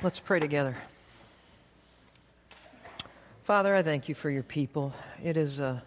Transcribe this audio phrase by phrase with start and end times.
[0.00, 0.76] Let's pray together.
[3.42, 4.94] Father, I thank you for your people.
[5.24, 5.82] It is a,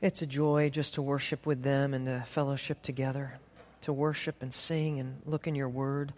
[0.00, 3.34] it's a joy just to worship with them and to fellowship together,
[3.82, 6.14] to worship and sing and look in your word.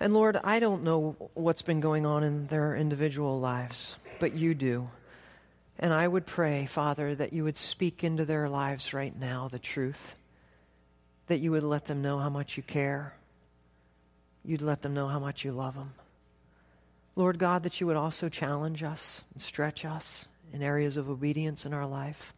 [0.00, 4.54] And Lord, I don't know what's been going on in their individual lives, but you
[4.54, 4.88] do.
[5.78, 9.58] And I would pray, Father, that you would speak into their lives right now the
[9.58, 10.14] truth,
[11.26, 13.12] that you would let them know how much you care,
[14.42, 15.92] you'd let them know how much you love them.
[17.16, 21.66] Lord God, that you would also challenge us and stretch us in areas of obedience
[21.66, 22.34] in our life.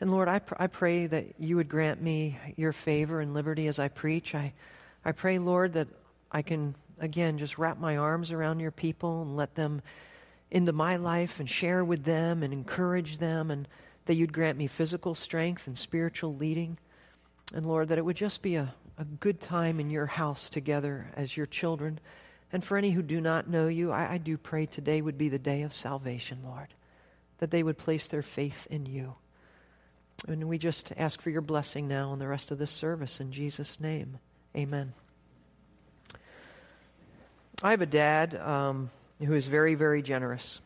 [0.00, 3.66] And Lord, I, pr- I pray that you would grant me your favor and liberty
[3.66, 4.34] as I preach.
[4.34, 4.52] I,
[5.04, 5.88] I pray, Lord, that
[6.30, 9.82] I can, again, just wrap my arms around your people and let them
[10.50, 13.68] into my life and share with them and encourage them, and
[14.06, 16.78] that you'd grant me physical strength and spiritual leading.
[17.54, 21.08] And Lord, that it would just be a, a good time in your house together
[21.14, 22.00] as your children.
[22.52, 25.28] And for any who do not know you, I, I do pray today would be
[25.28, 26.68] the day of salvation, Lord,
[27.38, 29.14] that they would place their faith in you.
[30.26, 33.32] And we just ask for your blessing now on the rest of this service in
[33.32, 34.18] Jesus' name.
[34.56, 34.92] Amen.
[37.62, 40.60] I have a dad um, who is very, very generous.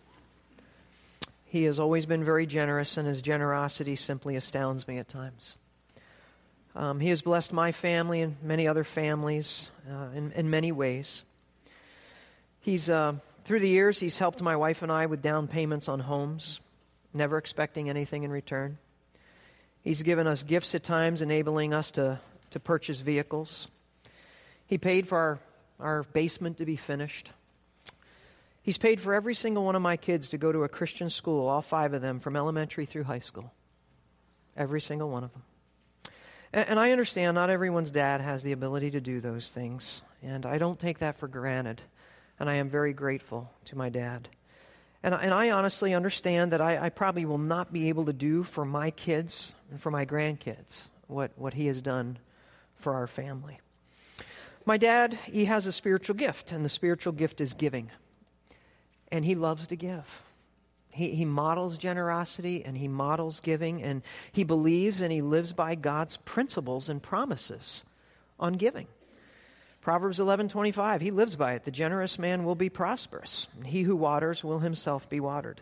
[1.45, 5.57] He has always been very generous, and his generosity simply astounds me at times.
[6.75, 11.23] Um, he has blessed my family and many other families uh, in, in many ways.
[12.65, 16.01] He's, uh, through the years, he's helped my wife and I with down payments on
[16.01, 16.61] homes,
[17.13, 18.79] never expecting anything in return.
[19.83, 22.21] He's given us gifts at times, enabling us to,
[22.53, 23.69] to purchase vehicles.
[24.67, 25.39] He paid for our,
[25.79, 27.33] our basement to be finished.
[28.63, 31.47] He's paid for every single one of my kids to go to a Christian school,
[31.47, 33.53] all five of them, from elementary through high school.
[34.57, 35.43] Every single one of them.
[36.55, 40.47] And, and I understand not everyone's dad has the ability to do those things, and
[40.47, 41.83] I don't take that for granted
[42.39, 44.29] and I am very grateful to my dad.
[45.03, 48.43] And, and I honestly understand that I, I probably will not be able to do
[48.43, 52.19] for my kids and for my grandkids what, what he has done
[52.77, 53.61] for our family.
[54.65, 57.91] My dad, he has a spiritual gift, and the spiritual gift is giving.
[59.13, 60.23] And he loves to give.
[60.91, 64.03] He, he models generosity and he models giving, and
[64.33, 67.85] he believes and he lives by God's principles and promises
[68.39, 68.87] on giving.
[69.85, 71.65] Proverbs 11:25, he lives by it.
[71.65, 73.49] The generous man will be prosperous.
[73.67, 75.61] He who waters will himself be watered.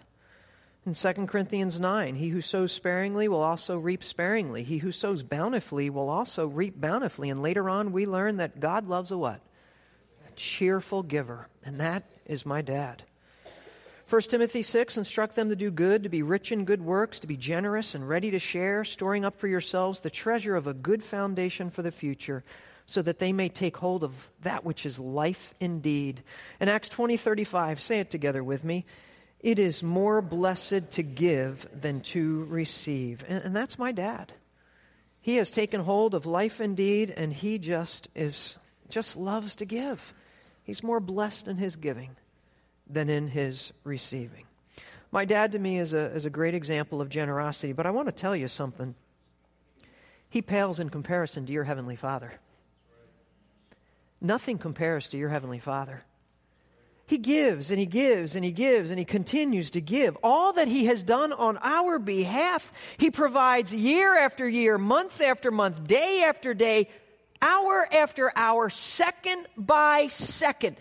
[0.86, 4.62] In 2 Corinthians 9, he who sows sparingly will also reap sparingly.
[4.62, 7.30] He who sows bountifully will also reap bountifully.
[7.30, 9.40] And later on, we learn that God loves a what?
[10.28, 11.48] A cheerful giver.
[11.64, 13.02] And that is my dad.
[14.08, 17.26] 1 Timothy 6 instruct them to do good, to be rich in good works, to
[17.26, 21.02] be generous and ready to share, storing up for yourselves the treasure of a good
[21.02, 22.44] foundation for the future
[22.86, 26.22] so that they may take hold of that which is life indeed.
[26.60, 28.84] In Acts 20 35, say it together with me.
[29.40, 33.24] It is more blessed to give than to receive.
[33.28, 34.32] And, and that's my dad.
[35.20, 38.56] He has taken hold of life indeed, and he just is
[38.88, 40.12] just loves to give.
[40.64, 42.10] He's more blessed in his giving
[42.88, 44.44] than in his receiving.
[45.10, 48.08] My dad to me is a, is a great example of generosity, but I want
[48.08, 48.94] to tell you something.
[50.28, 52.32] He pales in comparison to your Heavenly Father.
[54.22, 56.04] Nothing compares to your Heavenly Father.
[57.08, 60.16] He gives and He gives and He gives and He continues to give.
[60.22, 65.50] All that He has done on our behalf, He provides year after year, month after
[65.50, 66.88] month, day after day,
[67.42, 70.76] hour after hour, second by second.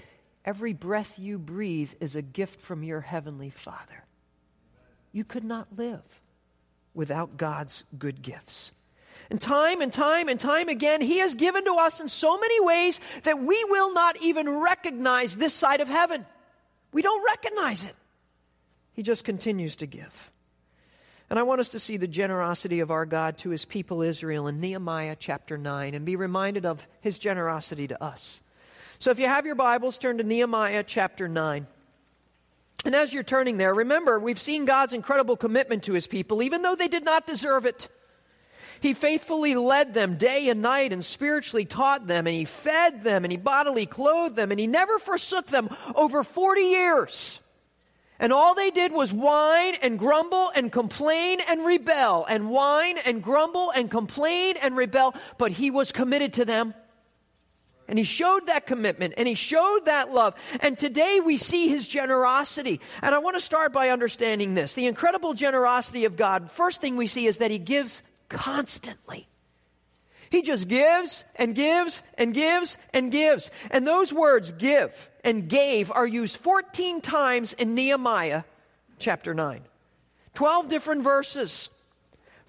[0.45, 4.05] Every breath you breathe is a gift from your Heavenly Father.
[5.11, 6.03] You could not live
[6.93, 8.71] without God's good gifts.
[9.31, 12.59] And time and time and time again, He has given to us in so many
[12.59, 16.25] ways that we will not even recognize this side of heaven.
[16.91, 17.95] We don't recognize it.
[18.91, 20.31] He just continues to give.
[21.29, 24.49] And I want us to see the generosity of our God to His people Israel
[24.49, 28.41] in Nehemiah chapter 9 and be reminded of His generosity to us.
[28.99, 31.67] So if you have your Bibles, turn to Nehemiah chapter 9.
[32.83, 36.63] And as you're turning there, remember, we've seen God's incredible commitment to His people, even
[36.63, 37.87] though they did not deserve it.
[38.81, 43.23] He faithfully led them day and night and spiritually taught them, and He fed them,
[43.23, 47.39] and He bodily clothed them, and He never forsook them over 40 years.
[48.19, 53.21] And all they did was whine and grumble and complain and rebel, and whine and
[53.23, 56.73] grumble and complain and rebel, but He was committed to them.
[57.87, 60.35] And he showed that commitment and he showed that love.
[60.61, 62.79] And today we see his generosity.
[63.01, 66.49] And I want to start by understanding this the incredible generosity of God.
[66.51, 68.01] First thing we see is that he gives
[68.31, 69.27] constantly.
[70.29, 73.51] He just gives and gives and gives and gives.
[73.69, 78.43] And those words, give and gave, are used 14 times in Nehemiah
[78.97, 79.61] chapter 9.
[80.33, 81.69] 12 different verses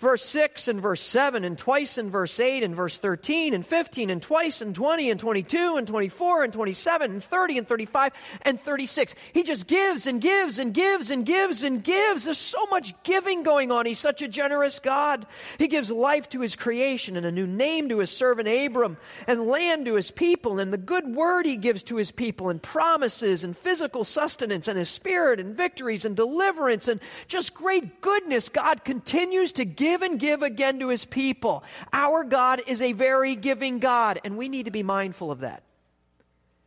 [0.02, 4.10] verse 6 and verse 7 and twice in verse 8 and verse 13 and 15
[4.10, 8.12] and twice and 20 and 22 and 24 and 27 and 30 and 35
[8.43, 9.14] and 36.
[9.32, 12.25] He just gives and gives and gives and gives and gives.
[12.25, 13.87] There's so much giving going on.
[13.87, 15.25] He's such a generous God.
[15.56, 18.96] He gives life to his creation and a new name to his servant Abram
[19.28, 22.60] and land to his people and the good word he gives to his people and
[22.60, 28.48] promises and physical sustenance and his spirit and victories and deliverance and just great goodness.
[28.48, 31.62] God continues to give give and give again to his people.
[31.93, 35.62] Our God is a very giving God, and we need to be mindful of that.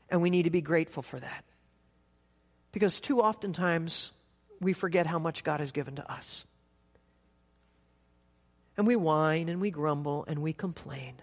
[0.10, 1.44] And we need to be grateful for that.
[2.72, 4.12] Because too oftentimes
[4.62, 6.46] we forget how much God has given to us.
[8.78, 11.16] And we whine and we grumble and we complain.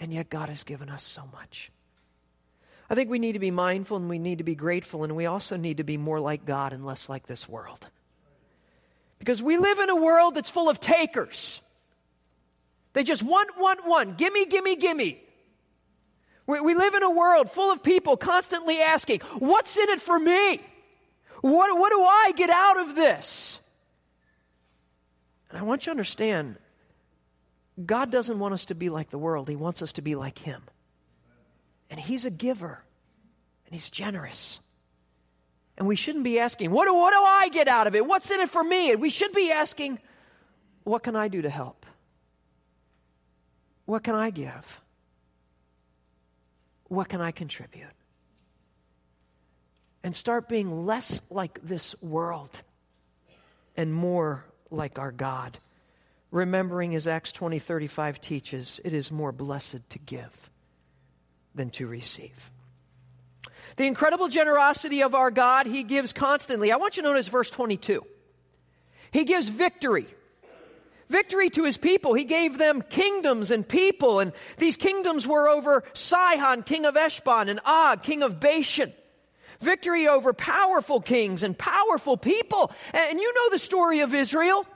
[0.00, 1.70] And yet God has given us so much.
[2.88, 5.26] I think we need to be mindful and we need to be grateful, and we
[5.26, 7.88] also need to be more like God and less like this world.
[9.18, 11.60] Because we live in a world that's full of takers.
[12.92, 14.18] They just want, want, want.
[14.18, 15.22] Gimme, gimme, gimme.
[16.46, 20.18] We, we live in a world full of people constantly asking, What's in it for
[20.18, 20.60] me?
[21.40, 23.60] What, what do I get out of this?
[25.50, 26.56] And I want you to understand
[27.84, 30.38] God doesn't want us to be like the world, He wants us to be like
[30.38, 30.62] Him.
[31.90, 32.82] And He's a giver,
[33.66, 34.60] and He's generous.
[35.78, 38.04] And we shouldn't be asking, what do, what do I get out of it?
[38.04, 38.90] What's in it for me?
[38.90, 40.00] And we should be asking,
[40.82, 41.86] what can I do to help?
[43.84, 44.80] What can I give?
[46.88, 47.86] What can I contribute?
[50.02, 52.62] And start being less like this world
[53.76, 55.60] and more like our God.
[56.32, 60.50] Remembering, as Acts 20 35 teaches, it is more blessed to give
[61.54, 62.50] than to receive.
[63.76, 66.72] The incredible generosity of our God, He gives constantly.
[66.72, 68.04] I want you to notice verse 22.
[69.10, 70.06] He gives victory.
[71.08, 72.14] Victory to His people.
[72.14, 77.48] He gave them kingdoms and people, and these kingdoms were over Sihon, king of Heshbon,
[77.48, 78.92] and Og, king of Bashan.
[79.60, 82.70] Victory over powerful kings and powerful people.
[82.92, 84.66] And you know the story of Israel.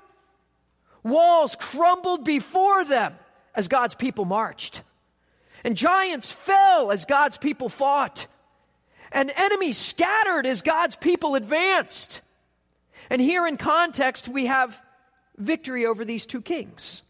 [1.04, 3.14] Walls crumbled before them
[3.54, 4.82] as God's people marched.
[5.64, 8.26] And giants fell as God's people fought
[9.12, 12.22] and enemies scattered as God's people advanced.
[13.10, 14.80] And here in context, we have
[15.36, 17.02] victory over these two kings.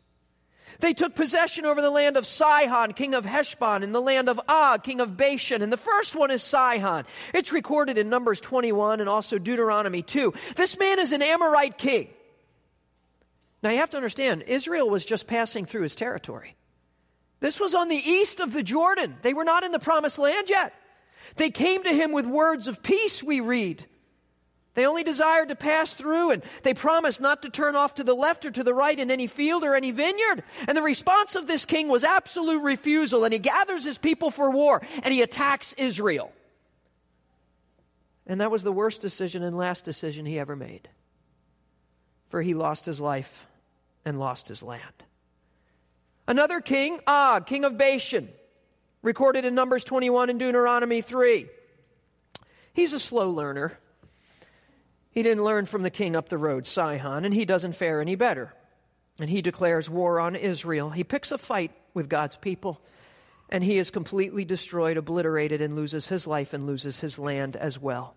[0.80, 4.40] They took possession over the land of Sihon, king of Heshbon, and the land of
[4.48, 5.62] Og, king of Bashan.
[5.62, 7.04] And the first one is Sihon.
[7.32, 10.34] It's recorded in Numbers 21 and also Deuteronomy 2.
[10.56, 12.08] This man is an Amorite king.
[13.62, 16.56] Now you have to understand, Israel was just passing through his territory.
[17.38, 19.16] This was on the east of the Jordan.
[19.22, 20.74] They were not in the promised land yet.
[21.36, 23.86] They came to him with words of peace, we read.
[24.74, 28.14] They only desired to pass through, and they promised not to turn off to the
[28.14, 30.44] left or to the right in any field or any vineyard.
[30.66, 34.50] And the response of this king was absolute refusal, and he gathers his people for
[34.50, 36.32] war, and he attacks Israel.
[38.26, 40.88] And that was the worst decision and last decision he ever made,
[42.30, 43.46] for he lost his life
[44.06, 45.04] and lost his land.
[46.26, 48.30] Another king, Og, king of Bashan,
[49.02, 51.46] recorded in Numbers 21 and Deuteronomy 3.
[52.72, 53.78] He's a slow learner.
[55.10, 58.14] He didn't learn from the king up the road, Sihon, and he doesn't fare any
[58.14, 58.54] better.
[59.18, 60.90] And he declares war on Israel.
[60.90, 62.80] He picks a fight with God's people,
[63.50, 67.78] and he is completely destroyed, obliterated, and loses his life and loses his land as
[67.78, 68.14] well.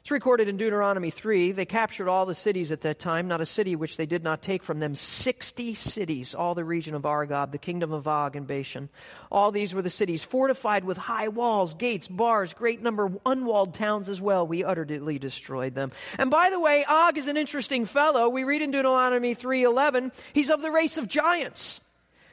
[0.00, 1.52] It's recorded in Deuteronomy 3.
[1.52, 4.40] They captured all the cities at that time, not a city which they did not
[4.40, 4.94] take from them.
[4.94, 8.88] 60 cities, all the region of Argob, the kingdom of Og and Bashan.
[9.30, 13.74] All these were the cities fortified with high walls, gates, bars, great number of unwalled
[13.74, 14.46] towns as well.
[14.46, 15.92] We utterly destroyed them.
[16.16, 18.28] And by the way, Og is an interesting fellow.
[18.28, 21.80] We read in Deuteronomy 3:11, he's of the race of giants.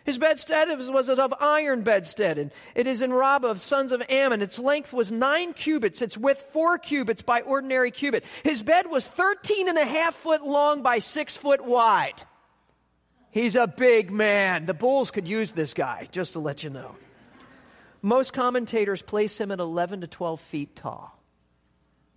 [0.05, 4.43] His bedstead was of iron bedstead, and it is in Rabbah of sons of Ammon.
[4.43, 8.23] Its length was nine cubits, its width four cubits by ordinary cubit.
[8.43, 12.21] His bed was thirteen and a half foot long by six foot wide.
[13.31, 14.67] He's a big man.
[14.67, 16.95] The Bulls could use this guy, just to let you know.
[18.01, 21.19] Most commentators place him at 11 to 12 feet tall.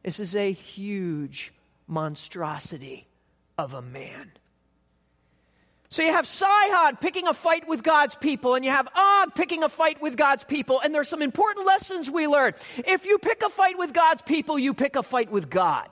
[0.02, 1.54] This is a huge
[1.86, 3.08] monstrosity
[3.56, 4.30] of a man.
[5.90, 9.62] So you have Sihon picking a fight with God's people, and you have Og picking
[9.62, 12.52] a fight with God's people, and there's some important lessons we learn.
[12.76, 15.88] If you pick a fight with God's people, you pick a fight with God.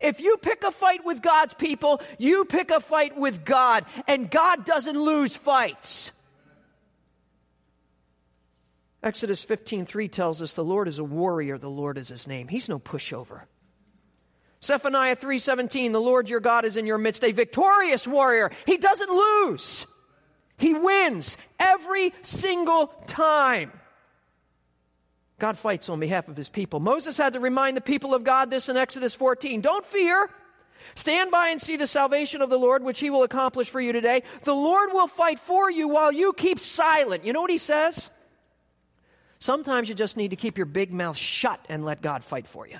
[0.00, 4.30] If you pick a fight with God's people, you pick a fight with God, and
[4.30, 6.12] God doesn't lose fights.
[9.02, 12.48] Exodus 15:3 tells us the Lord is a warrior, the Lord is his name.
[12.48, 13.42] He's no pushover.
[14.62, 18.50] Zephaniah 3:17 The Lord your God is in your midst, a victorious warrior.
[18.64, 19.86] He doesn't lose.
[20.58, 23.72] He wins every single time.
[25.38, 26.80] God fights on behalf of his people.
[26.80, 29.60] Moses had to remind the people of God this in Exodus 14.
[29.60, 30.30] Don't fear.
[30.94, 33.92] Stand by and see the salvation of the Lord, which he will accomplish for you
[33.92, 34.22] today.
[34.44, 37.24] The Lord will fight for you while you keep silent.
[37.24, 38.10] You know what he says?
[39.38, 42.66] Sometimes you just need to keep your big mouth shut and let God fight for
[42.66, 42.78] you.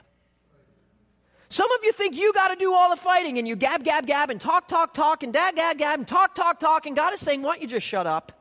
[1.48, 4.06] Some of you think you got to do all the fighting and you gab, gab,
[4.06, 6.86] gab and talk, talk, talk and dad, gab, gab and talk, talk, talk.
[6.86, 8.32] And God is saying, why don't you just shut up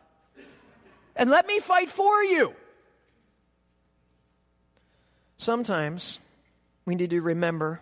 [1.16, 2.54] and let me fight for you?
[5.38, 6.20] Sometimes
[6.86, 7.82] we need to remember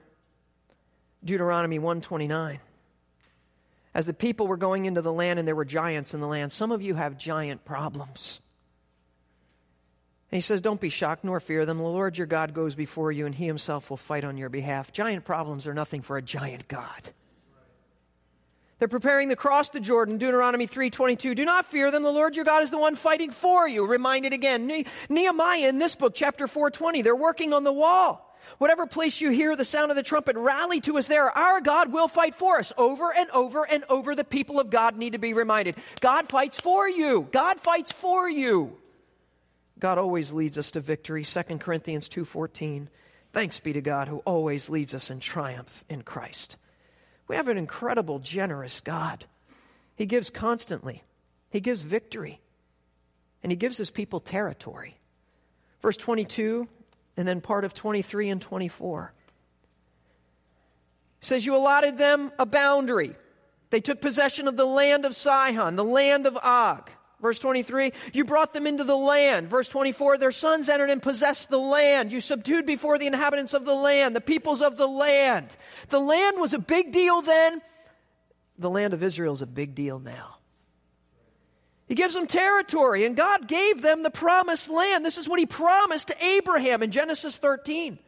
[1.24, 2.60] Deuteronomy 129.
[3.94, 6.52] As the people were going into the land and there were giants in the land,
[6.52, 8.40] some of you have giant problems.
[10.34, 11.78] And he says, Don't be shocked nor fear them.
[11.78, 14.92] The Lord your God goes before you, and he himself will fight on your behalf.
[14.92, 17.12] Giant problems are nothing for a giant God.
[18.80, 21.36] They're preparing to cross the Jordan, Deuteronomy 3:22.
[21.36, 23.86] Do not fear them, the Lord your God is the one fighting for you.
[23.86, 24.66] Reminded again.
[24.66, 28.36] Ne- Nehemiah in this book, chapter 420, they're working on the wall.
[28.58, 31.30] Whatever place you hear the sound of the trumpet, rally to us there.
[31.30, 32.74] Our God will fight for us.
[32.76, 35.76] Over and over and over, the people of God need to be reminded.
[36.02, 37.28] God fights for you.
[37.32, 38.78] God fights for you.
[39.84, 41.26] God always leads us to victory.
[41.26, 42.88] 2 Corinthians 2:14.
[43.34, 46.56] Thanks be to God who always leads us in triumph in Christ.
[47.28, 49.26] We have an incredible generous God.
[49.98, 51.04] He gives constantly.
[51.50, 52.40] He gives victory.
[53.44, 55.02] And he gives his people territory.
[55.82, 56.70] Verse 22
[57.18, 59.14] and then part of 23 and 24.
[61.20, 63.18] says you allotted them a boundary.
[63.70, 66.90] They took possession of the land of Sihon, the land of Og.
[67.24, 69.48] Verse 23, you brought them into the land.
[69.48, 72.12] Verse 24, their sons entered and possessed the land.
[72.12, 75.48] You subdued before the inhabitants of the land, the peoples of the land.
[75.88, 77.62] The land was a big deal then.
[78.58, 80.36] The land of Israel is a big deal now.
[81.88, 85.06] He gives them territory, and God gave them the promised land.
[85.06, 88.00] This is what He promised to Abraham in Genesis 13.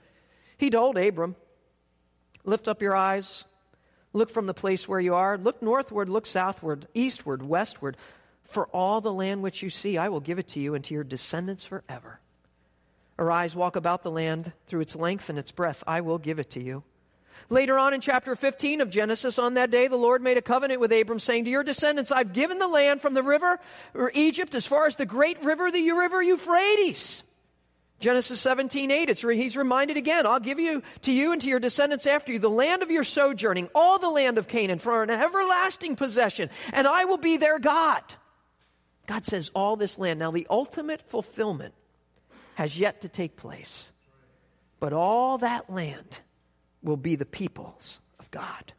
[0.57, 1.37] He told Abram,
[2.43, 3.45] Lift up your eyes,
[4.11, 7.95] look from the place where you are, look northward, look southward, eastward, westward.
[8.47, 10.93] For all the land which you see, I will give it to you and to
[10.93, 12.19] your descendants forever.
[13.17, 15.83] Arise, walk about the land through its length and its breadth.
[15.87, 16.83] I will give it to you.
[17.49, 20.79] Later on in chapter 15 of Genesis, on that day, the Lord made a covenant
[20.79, 23.59] with Abram, saying, To your descendants, I've given the land from the river
[24.13, 27.23] Egypt as far as the great river, the river Euphrates.
[27.99, 31.47] Genesis 17, 8, it's re- he's reminded again, I'll give you to you and to
[31.47, 35.01] your descendants after you the land of your sojourning, all the land of Canaan for
[35.01, 38.03] an everlasting possession, and I will be their God.
[39.05, 40.19] God says all this land.
[40.19, 41.73] Now, the ultimate fulfillment
[42.55, 43.91] has yet to take place,
[44.79, 46.19] but all that land
[46.81, 48.73] will be the peoples of God,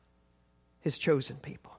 [0.81, 1.73] his chosen people.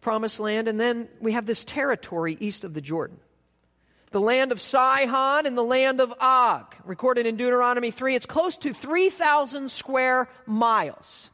[0.00, 3.18] Promised land, and then we have this territory east of the Jordan.
[4.12, 8.16] The land of Sihon and the land of Og, recorded in Deuteronomy 3.
[8.16, 11.30] It's close to 3,000 square miles.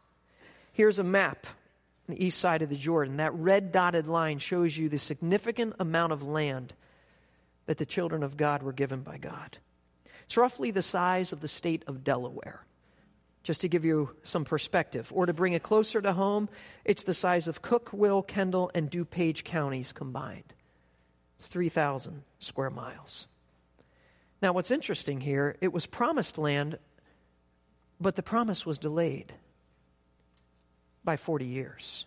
[0.73, 1.47] Here's a map
[2.15, 3.17] the east side of the Jordan.
[3.17, 6.75] That red dotted line shows you the significant amount of land
[7.67, 9.59] that the children of God were given by God.
[10.25, 12.65] It's roughly the size of the state of Delaware,
[13.43, 15.13] just to give you some perspective.
[15.15, 16.49] Or to bring it closer to home,
[16.85, 20.53] it's the size of Cook, Will, Kendall, and DuPage counties combined.
[21.39, 23.29] It's 3,000 square miles.
[24.43, 26.79] Now, what's interesting here, it was promised land,
[28.01, 29.33] but the promise was delayed
[31.07, 32.05] by 40 years.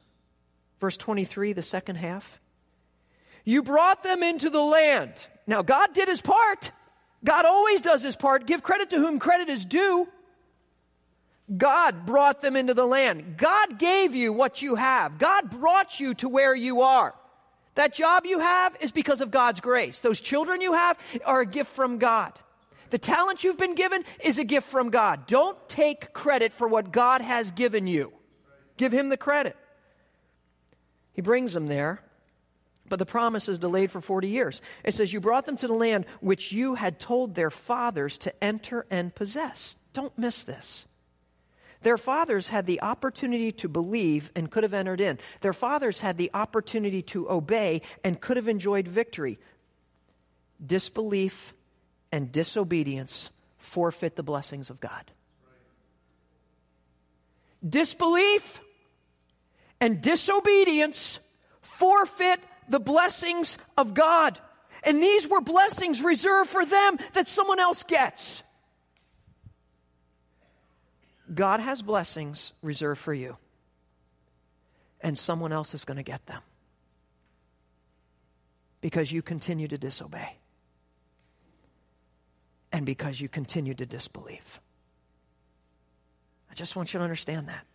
[0.80, 2.40] Verse 23, the second half.
[3.44, 5.12] You brought them into the land.
[5.48, 6.72] Now, God did his part.
[7.24, 8.46] God always does his part.
[8.46, 10.08] Give credit to whom credit is due.
[11.58, 13.38] God brought them into the land.
[13.38, 15.18] God gave you what you have.
[15.18, 17.16] God brought you to where you are.
[17.74, 20.00] That job you have is because of God's grace.
[20.00, 22.34] Those children you have are a gift from God.
[22.92, 25.28] The talent you've been given is a gift from God.
[25.28, 28.14] Don't take credit for what God has given you.
[28.80, 29.58] Give him the credit.
[31.12, 32.02] He brings them there,
[32.88, 34.62] but the promise is delayed for 40 years.
[34.86, 38.34] It says, You brought them to the land which you had told their fathers to
[38.42, 39.76] enter and possess.
[39.92, 40.86] Don't miss this.
[41.82, 45.20] Their fathers had the opportunity to believe and could have entered in.
[45.42, 49.40] Their fathers had the opportunity to obey and could have enjoyed victory.
[50.66, 51.54] Disbelief
[52.14, 55.12] and disobedience forfeit the blessings of God.
[57.68, 58.62] Disbelief
[59.82, 61.20] and disobedience
[61.62, 64.40] forfeit the blessings of God.
[64.84, 68.44] And these were blessings reserved for them that someone else gets.
[71.34, 73.38] God has blessings reserved for you,
[75.02, 76.42] and someone else is going to get them
[78.82, 80.38] because you continue to disobey
[82.72, 84.60] and because you continue to disbelieve.
[86.50, 87.66] I just want you to understand that.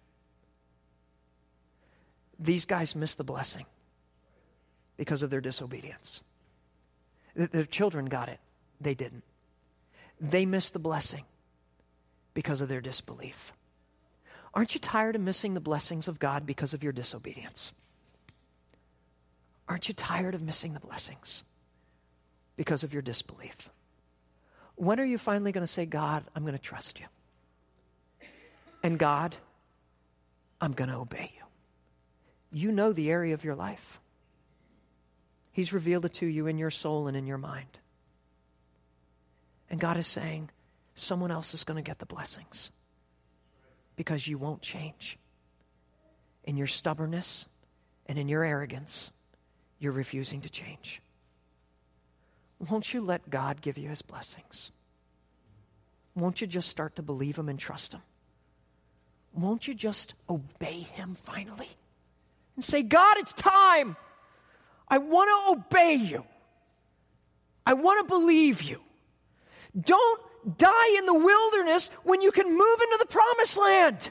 [2.39, 3.67] These guys missed the blessing
[4.97, 6.23] because of their disobedience.
[7.35, 8.41] Their children got it,
[8.81, 9.25] they didn't.
[10.21, 11.25] They missed the blessing
[12.33, 13.53] because of their disbelief.
[14.55, 17.73] Aren't you tired of missing the blessings of God because of your disobedience?
[19.69, 21.43] Aren't you tired of missing the blessings
[22.57, 23.69] because of your disbelief?
[24.77, 27.07] When are you finally going to say, God, I'm going to trust you?
[28.83, 29.35] And God,
[30.61, 31.44] I'm going to obey you.
[32.55, 33.99] You know the area of your life.
[35.51, 37.81] He's revealed it to you in your soul and in your mind.
[39.69, 40.51] And God is saying,
[40.95, 42.71] someone else is going to get the blessings
[43.97, 45.19] because you won't change.
[46.45, 47.47] In your stubbornness
[48.07, 49.11] and in your arrogance,
[49.81, 51.03] you're refusing to change.
[52.71, 54.71] Won't you let God give you his blessings?
[56.15, 58.03] Won't you just start to believe him and trust him?
[59.33, 61.71] Won't you just obey him finally?
[62.57, 63.97] And say, God, it's time.
[64.89, 66.25] I want to obey you.
[67.67, 68.81] I want to believe you.
[69.79, 70.21] Don't
[70.57, 74.11] die in the wilderness when you can move into the promised land.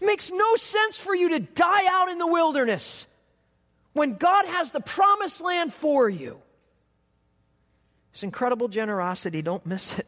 [0.00, 3.06] It makes no sense for you to die out in the wilderness
[3.92, 6.38] when God has the promised land for you.
[8.12, 10.06] It's incredible generosity, don't miss it.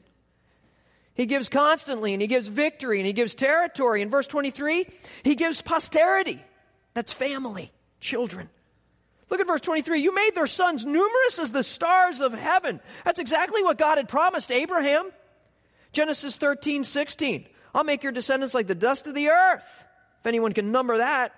[1.14, 4.02] He gives constantly, and he gives victory, and he gives territory.
[4.02, 4.86] In verse 23,
[5.24, 6.44] he gives posterity.
[6.96, 8.48] That's family, children.
[9.28, 10.00] Look at verse 23.
[10.00, 12.80] You made their sons numerous as the stars of heaven.
[13.04, 15.10] That's exactly what God had promised Abraham.
[15.92, 17.46] Genesis 13, 16.
[17.74, 19.86] I'll make your descendants like the dust of the earth,
[20.20, 21.34] if anyone can number that.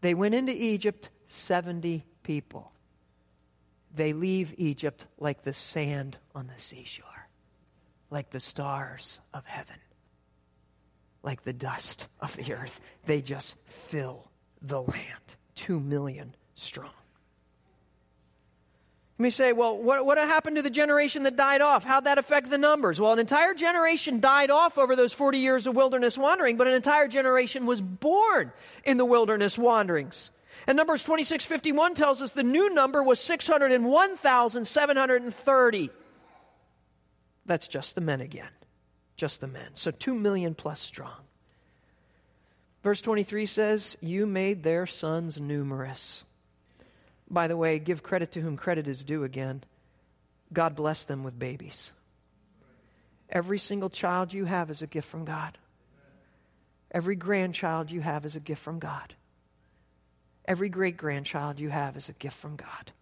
[0.00, 2.72] They went into Egypt 70 people.
[3.94, 7.28] They leave Egypt like the sand on the seashore,
[8.10, 9.76] like the stars of heaven,
[11.22, 12.80] like the dust of the earth.
[13.06, 15.36] They just fill the land.
[15.54, 16.92] Two million strong.
[19.18, 21.82] You may say, well, what, what happened to the generation that died off?
[21.82, 23.00] How'd that affect the numbers?
[23.00, 26.74] Well, an entire generation died off over those 40 years of wilderness wandering, but an
[26.74, 28.52] entire generation was born
[28.84, 30.30] in the wilderness wanderings.
[30.68, 35.90] And Numbers 2651 tells us the new number was 601,730.
[37.44, 38.50] That's just the men again.
[39.16, 39.74] Just the men.
[39.74, 41.24] So 2 million plus strong.
[42.84, 46.24] Verse 23 says, You made their sons numerous.
[47.30, 49.64] By the way, give credit to whom credit is due again.
[50.52, 51.92] God bless them with babies.
[53.28, 55.58] Every single child you have is a gift from God.
[56.90, 59.14] Every grandchild you have is a gift from God.
[60.46, 62.92] Every great grandchild you have is a gift from God.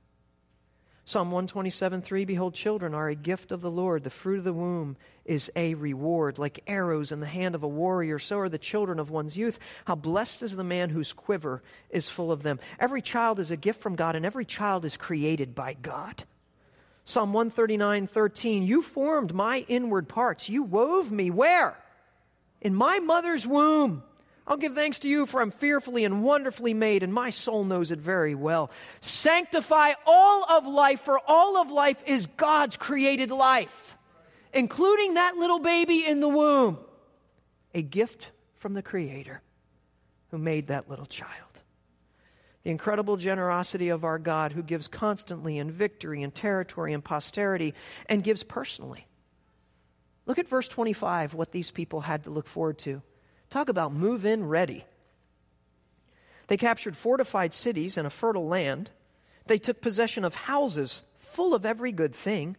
[1.08, 4.02] Psalm 127 3 Behold, children are a gift of the Lord.
[4.02, 6.36] The fruit of the womb is a reward.
[6.36, 9.60] Like arrows in the hand of a warrior, so are the children of one's youth.
[9.84, 12.58] How blessed is the man whose quiver is full of them.
[12.80, 16.24] Every child is a gift from God, and every child is created by God.
[17.04, 20.48] Psalm 139 13 You formed my inward parts.
[20.48, 21.78] You wove me where?
[22.60, 24.02] In my mother's womb.
[24.48, 27.90] I'll give thanks to you, for I'm fearfully and wonderfully made, and my soul knows
[27.90, 28.70] it very well.
[29.00, 33.96] Sanctify all of life, for all of life is God's created life,
[34.52, 36.78] including that little baby in the womb,
[37.74, 39.42] a gift from the Creator
[40.30, 41.32] who made that little child.
[42.62, 47.74] The incredible generosity of our God who gives constantly in victory and territory and posterity
[48.09, 49.06] and gives personally.
[50.24, 53.02] Look at verse 25, what these people had to look forward to.
[53.50, 54.85] Talk about move in ready.
[56.48, 58.90] They captured fortified cities and a fertile land.
[59.46, 62.56] They took possession of houses full of every good thing,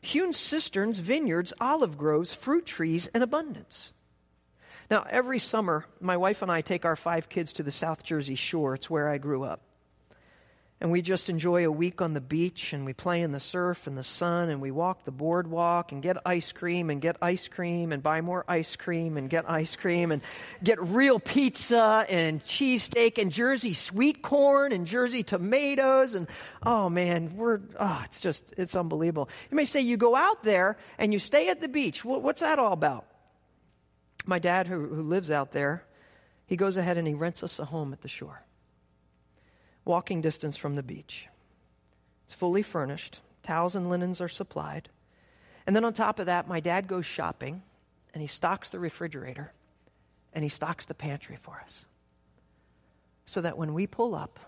[0.00, 3.92] hewn cisterns, vineyards, olive groves, fruit trees in abundance.
[4.90, 8.36] Now, every summer, my wife and I take our five kids to the South Jersey
[8.36, 8.74] shore.
[8.74, 9.65] It's where I grew up
[10.78, 13.86] and we just enjoy a week on the beach and we play in the surf
[13.86, 17.48] and the sun and we walk the boardwalk and get ice cream and get ice
[17.48, 20.20] cream and buy more ice cream and get ice cream and
[20.62, 26.28] get real pizza and cheesesteak and Jersey sweet corn and Jersey tomatoes and
[26.62, 29.30] oh man, we're oh it's just it's unbelievable.
[29.50, 32.04] You may say you go out there and you stay at the beach.
[32.04, 33.06] What's that all about?
[34.26, 35.84] My dad who, who lives out there,
[36.46, 38.45] he goes ahead and he rents us a home at the shore
[39.86, 41.28] walking distance from the beach.
[42.26, 44.90] It's fully furnished, towels and linens are supplied.
[45.66, 47.62] And then on top of that, my dad goes shopping
[48.12, 49.52] and he stocks the refrigerator
[50.32, 51.86] and he stocks the pantry for us.
[53.24, 54.38] So that when we pull up,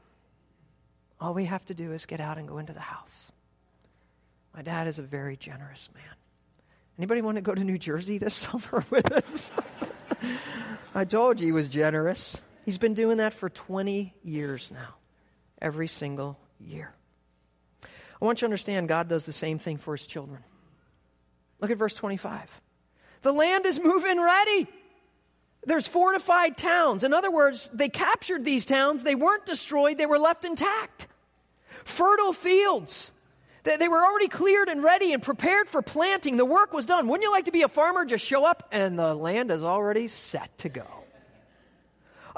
[1.20, 3.32] all we have to do is get out and go into the house.
[4.54, 6.04] My dad is a very generous man.
[6.98, 9.52] Anybody want to go to New Jersey this summer with us?
[10.94, 12.36] I told you he was generous.
[12.64, 14.98] He's been doing that for 20 years now
[15.60, 16.92] every single year.
[17.84, 20.42] I want you to understand God does the same thing for his children.
[21.60, 22.48] Look at verse 25.
[23.22, 24.68] The land is moving ready.
[25.64, 27.04] There's fortified towns.
[27.04, 29.02] In other words, they captured these towns.
[29.02, 31.08] They weren't destroyed, they were left intact.
[31.84, 33.12] Fertile fields.
[33.64, 36.38] They were already cleared and ready and prepared for planting.
[36.38, 37.06] The work was done.
[37.06, 38.06] Wouldn't you like to be a farmer?
[38.06, 40.86] Just show up and the land is already set to go.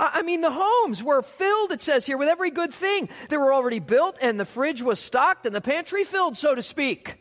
[0.03, 3.11] I mean, the homes were filled, it says here, with every good thing.
[3.29, 6.63] They were already built, and the fridge was stocked, and the pantry filled, so to
[6.63, 7.19] speak.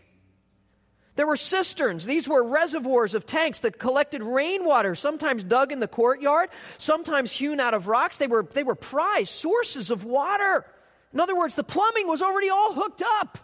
[1.15, 2.05] There were cisterns.
[2.05, 7.59] These were reservoirs of tanks that collected rainwater, sometimes dug in the courtyard, sometimes hewn
[7.59, 8.17] out of rocks.
[8.17, 10.65] They were, they were prized sources of water.
[11.13, 13.37] In other words, the plumbing was already all hooked up.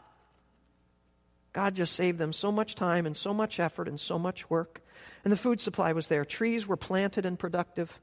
[1.52, 4.82] God just saved them so much time and so much effort and so much work.
[5.26, 6.24] And the food supply was there.
[6.24, 8.00] Trees were planted and productive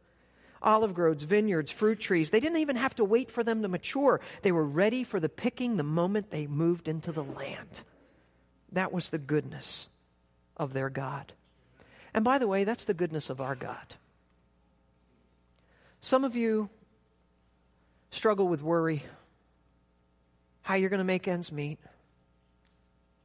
[0.63, 2.31] olive groves, vineyards, fruit trees.
[2.31, 4.21] They didn't even have to wait for them to mature.
[4.43, 7.83] They were ready for the picking the moment they moved into the land.
[8.71, 9.89] That was the goodness
[10.57, 11.33] of their God.
[12.15, 13.95] And by the way, that's the goodness of our God.
[16.01, 16.69] Some of you
[18.11, 19.05] struggle with worry,
[20.63, 21.79] how you're going to make ends meet,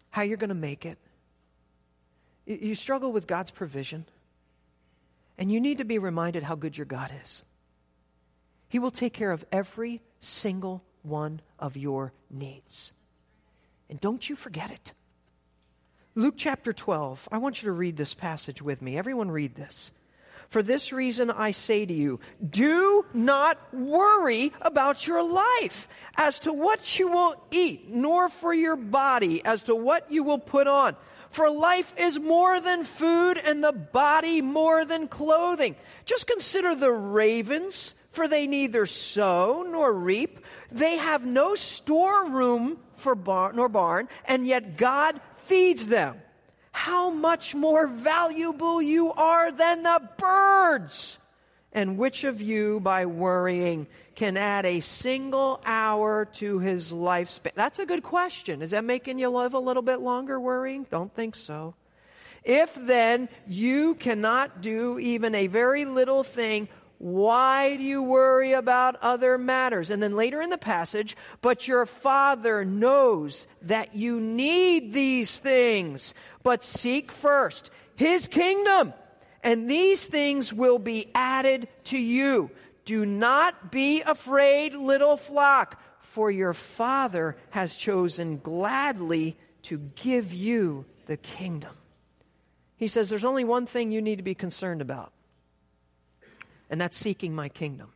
[0.10, 0.98] how you're going to make it.
[2.46, 4.06] You struggle with God's provision.
[5.38, 7.44] And you need to be reminded how good your God is.
[8.70, 12.92] He will take care of every single one of your needs.
[13.90, 14.94] And don't you forget it.
[16.16, 17.30] Luke chapter 12.
[17.32, 18.98] I want you to read this passage with me.
[18.98, 19.92] Everyone, read this.
[20.50, 26.54] For this reason, I say to you, do not worry about your life as to
[26.54, 30.96] what you will eat, nor for your body as to what you will put on.
[31.32, 35.76] For life is more than food, and the body more than clothing.
[36.06, 40.40] Just consider the ravens, for they neither sow nor reap.
[40.72, 46.22] They have no storeroom for bar- nor barn, and yet God feeds them.
[46.78, 51.18] How much more valuable you are than the birds!
[51.74, 57.56] And which of you, by worrying, can add a single hour to his lifespan?
[57.56, 58.62] That's a good question.
[58.62, 60.86] Is that making you live a little bit longer worrying?
[60.92, 61.74] Don't think so.
[62.44, 68.96] If then you cannot do even a very little thing, why do you worry about
[69.02, 69.92] other matters?
[69.92, 76.16] And then later in the passage, but your Father knows that you need these things,
[76.48, 78.94] but seek first His kingdom
[79.44, 82.50] and these things will be added to you.
[82.86, 90.86] Do not be afraid, little flock, for your Father has chosen gladly to give you
[91.08, 91.76] the kingdom.
[92.78, 95.12] He says there's only one thing you need to be concerned about,
[96.70, 97.92] and that's seeking my kingdom.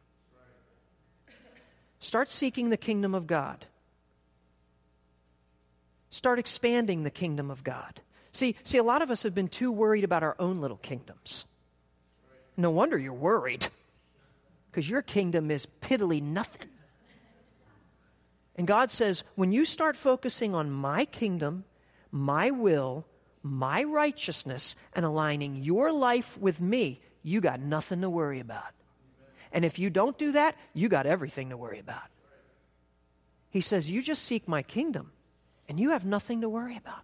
[2.01, 3.65] Start seeking the kingdom of God.
[6.09, 8.01] Start expanding the kingdom of God.
[8.31, 11.45] See, see, a lot of us have been too worried about our own little kingdoms.
[12.55, 13.67] No wonder you're worried,
[14.69, 16.69] because your kingdom is piddly nothing.
[18.55, 21.63] And God says, when you start focusing on my kingdom,
[22.11, 23.05] my will,
[23.41, 28.73] my righteousness, and aligning your life with me, you got nothing to worry about.
[29.51, 32.03] And if you don't do that, you got everything to worry about.
[33.49, 35.11] He says, You just seek my kingdom,
[35.67, 37.03] and you have nothing to worry about.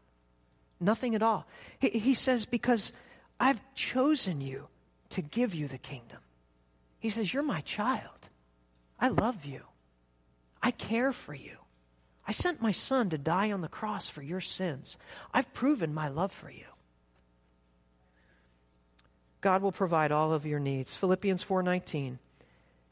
[0.80, 1.46] Nothing at all.
[1.80, 2.92] He, he says, Because
[3.40, 4.68] I've chosen you
[5.10, 6.20] to give you the kingdom.
[7.00, 8.30] He says, You're my child.
[9.00, 9.62] I love you.
[10.62, 11.58] I care for you.
[12.28, 14.98] I sent my son to die on the cross for your sins.
[15.34, 16.66] I've proven my love for you.
[19.40, 20.96] God will provide all of your needs.
[20.96, 22.20] Philippians 4:19.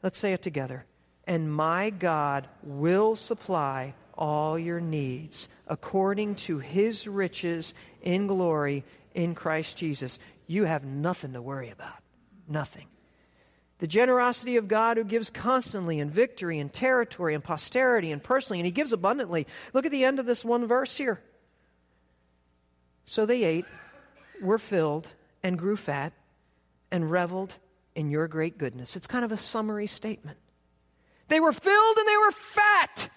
[0.02, 0.86] Let's say it together.
[1.26, 9.34] And my God will supply all your needs according to his riches in glory in
[9.34, 10.18] Christ Jesus.
[10.46, 12.02] You have nothing to worry about.
[12.48, 12.86] Nothing.
[13.78, 18.60] The generosity of God who gives constantly in victory and territory and posterity and personally,
[18.60, 19.46] and he gives abundantly.
[19.74, 21.20] Look at the end of this one verse here.
[23.04, 23.66] So they ate,
[24.40, 25.08] were filled,
[25.42, 26.12] and grew fat,
[26.90, 27.58] and reveled
[27.94, 28.96] in your great goodness.
[28.96, 30.38] It's kind of a summary statement.
[31.28, 33.10] They were filled and they were fat.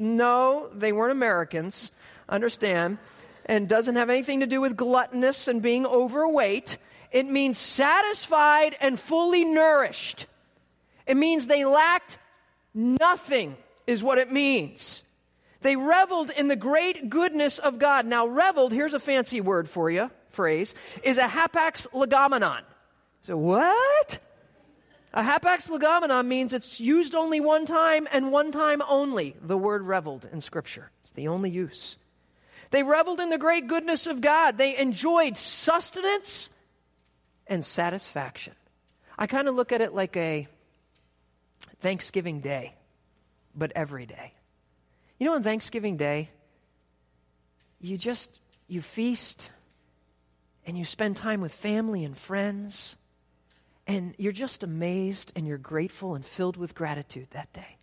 [0.00, 1.92] No, they weren't Americans.
[2.26, 2.96] Understand?
[3.44, 6.78] And doesn't have anything to do with gluttonous and being overweight.
[7.12, 10.26] It means satisfied and fully nourished.
[11.06, 12.18] It means they lacked
[12.72, 15.02] nothing, is what it means.
[15.60, 18.06] They reveled in the great goodness of God.
[18.06, 22.62] Now, reveled, here's a fancy word for you, phrase, is a hapax legomenon.
[23.22, 24.18] So, what?
[25.12, 29.82] A hapax legomenon means it's used only one time and one time only, the word
[29.82, 30.90] reveled in Scripture.
[31.00, 31.96] It's the only use.
[32.70, 34.56] They reveled in the great goodness of God.
[34.56, 36.50] They enjoyed sustenance
[37.48, 38.54] and satisfaction.
[39.18, 40.46] I kind of look at it like a
[41.80, 42.74] Thanksgiving Day,
[43.56, 44.34] but every day.
[45.18, 46.30] You know, on Thanksgiving Day,
[47.80, 49.50] you just you feast
[50.64, 52.96] and you spend time with family and friends
[53.90, 57.76] and you're just amazed and you're grateful and filled with gratitude that day.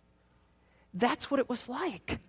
[0.94, 2.20] That's what it was like.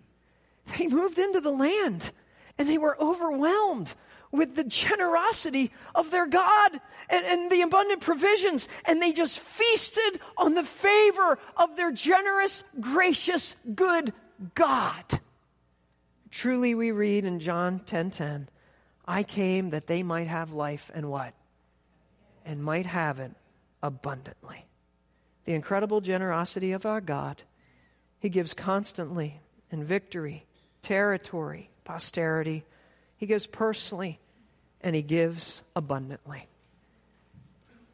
[0.78, 2.12] They moved into the land
[2.58, 3.94] and they were overwhelmed
[4.30, 6.72] with the generosity of their God
[7.08, 12.62] and, and, the abundant provisions, and they just feasted on the favor of their generous,
[12.78, 14.12] gracious, good
[14.54, 15.04] God.
[16.30, 18.48] Truly, we read in John 10:10, 10, 10,
[19.08, 21.34] I came that they might have life and what?
[22.44, 23.32] And might have it
[23.82, 24.66] abundantly.
[25.44, 27.42] The incredible generosity of our God.
[28.18, 29.40] He gives constantly
[29.70, 30.44] in victory,
[30.82, 32.64] territory, posterity,
[33.20, 34.18] he gives personally,
[34.80, 36.48] and He gives abundantly.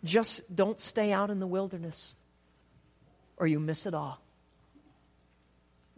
[0.04, 2.14] Just don't stay out in the wilderness,
[3.36, 4.22] or you miss it all.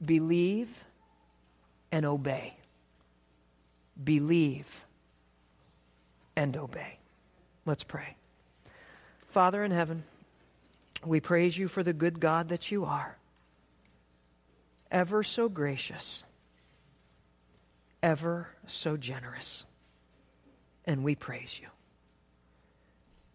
[0.03, 0.83] Believe
[1.93, 2.57] and obey.
[4.03, 4.87] Believe
[6.35, 6.99] and obey.
[7.67, 8.17] Let's pray.
[9.29, 10.05] Father in heaven,
[11.05, 13.17] we praise you for the good God that you are,
[14.91, 16.25] ever so gracious
[18.03, 19.65] ever so generous.
[20.85, 21.69] And we praise you.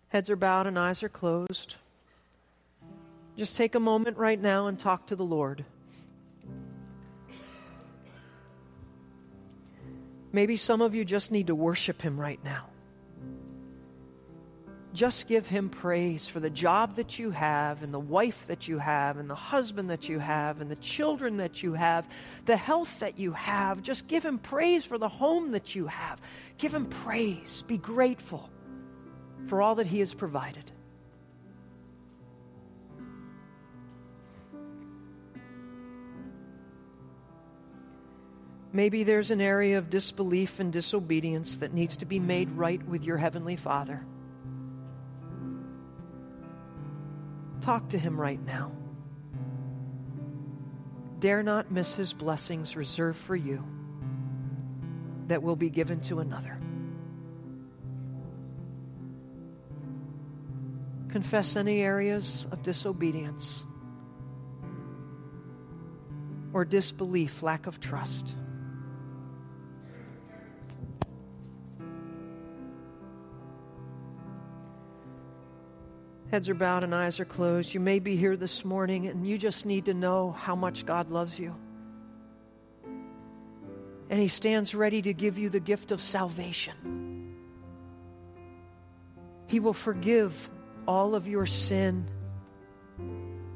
[0.09, 1.75] Heads are bowed and eyes are closed.
[3.37, 5.65] Just take a moment right now and talk to the Lord.
[10.31, 12.65] Maybe some of you just need to worship Him right now
[14.93, 18.77] just give him praise for the job that you have, and the wife that you
[18.77, 22.07] have, and the husband that you have, and the children that you have,
[22.45, 23.81] the health that you have.
[23.81, 26.21] Just give him praise for the home that you have.
[26.57, 27.63] Give him praise.
[27.67, 28.49] Be grateful
[29.47, 30.71] for all that he has provided.
[38.71, 43.03] Maybe there's an area of disbelief and disobedience that needs to be made right with
[43.03, 44.03] your Heavenly Father.
[47.63, 48.71] Talk to him right now.
[51.19, 53.63] Dare not miss his blessings reserved for you
[55.27, 56.59] that will be given to another.
[61.09, 63.63] Confess any areas of disobedience.
[66.53, 68.35] or disbelief, lack of trust.
[76.33, 77.75] Heads are bowed and eyes are closed.
[77.75, 81.11] You may be here this morning and you just need to know how much God
[81.11, 81.55] loves you.
[84.09, 87.35] And He stands ready to give you the gift of salvation.
[89.45, 90.49] He will forgive
[90.87, 92.09] all of your sin,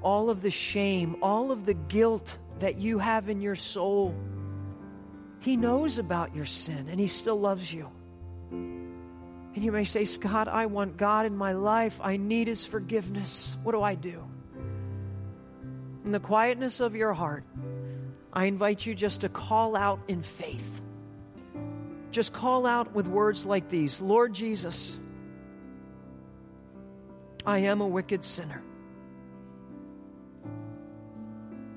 [0.04, 4.14] all of the shame, all of the guilt that you have in your soul.
[5.40, 7.90] He knows about your sin and He still loves you.
[9.58, 12.00] And you may say, Scott, I want God in my life.
[12.00, 13.56] I need His forgiveness.
[13.64, 14.24] What do I do?
[16.06, 17.44] In the quietness of your heart,
[18.32, 20.80] I invite you just to call out in faith.
[22.12, 25.00] Just call out with words like these Lord Jesus,
[27.44, 28.62] I am a wicked sinner.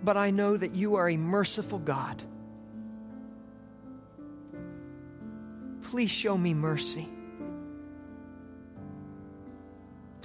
[0.05, 2.23] But I know that you are a merciful God.
[5.85, 7.09] Please show me mercy.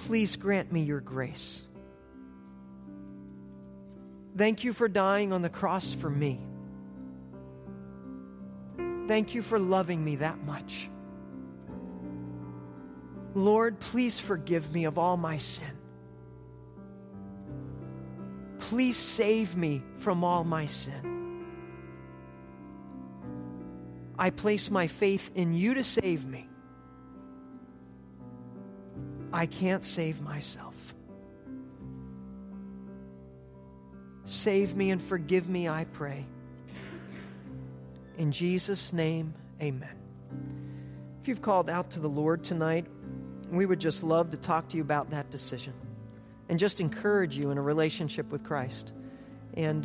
[0.06, 1.62] Please grant me your grace.
[4.36, 6.40] Thank you for dying on the cross for me.
[9.08, 10.88] Thank you for loving me that much.
[13.34, 15.76] Lord, please forgive me of all my sin.
[18.60, 21.44] Please save me from all my sin.
[24.16, 26.48] I place my faith in you to save me.
[29.36, 30.74] I can't save myself.
[34.24, 36.24] Save me and forgive me, I pray.
[38.16, 39.94] In Jesus' name, amen.
[41.20, 42.86] If you've called out to the Lord tonight,
[43.50, 45.74] we would just love to talk to you about that decision
[46.48, 48.92] and just encourage you in a relationship with Christ.
[49.52, 49.84] And